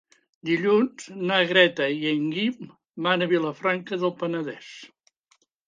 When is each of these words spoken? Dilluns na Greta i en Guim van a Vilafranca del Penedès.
Dilluns 0.47 1.11
na 1.31 1.37
Greta 1.51 1.91
i 1.99 2.01
en 2.13 2.25
Guim 2.37 2.73
van 3.09 3.27
a 3.27 3.29
Vilafranca 3.37 4.03
del 4.07 4.17
Penedès. 4.25 4.75